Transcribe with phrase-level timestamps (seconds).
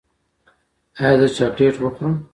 [1.01, 2.13] ایا زه چاکلیټ وخورم؟